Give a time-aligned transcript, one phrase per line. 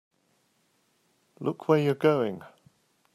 [1.39, 2.41] Look where you're going!